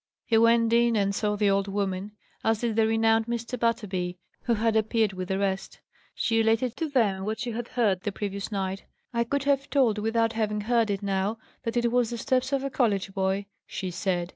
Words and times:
He 0.25 0.35
went 0.39 0.73
in 0.73 0.95
and 0.95 1.13
saw 1.13 1.35
the 1.35 1.51
old 1.51 1.67
woman; 1.67 2.13
as 2.43 2.61
did 2.61 2.75
the 2.75 2.87
renowned 2.87 3.27
Mr. 3.27 3.55
Butterby, 3.59 4.17
who 4.45 4.55
had 4.55 4.75
appeared 4.75 5.13
with 5.13 5.27
the 5.27 5.37
rest. 5.37 5.79
She 6.15 6.39
related 6.39 6.75
to 6.77 6.89
them 6.89 7.31
she 7.37 7.51
had 7.51 7.67
heard 7.67 8.01
the 8.01 8.11
previous 8.11 8.51
night. 8.51 8.85
"I 9.13 9.23
could 9.23 9.43
have 9.43 9.69
told, 9.69 9.99
without 9.99 10.33
having 10.33 10.61
heard 10.61 10.89
it 10.89 11.03
now, 11.03 11.37
that 11.65 11.77
it 11.77 11.91
was 11.91 12.09
the 12.09 12.17
steps 12.17 12.51
of 12.51 12.63
a 12.63 12.71
college 12.71 13.13
boy," 13.13 13.45
she 13.67 13.91
said. 13.91 14.29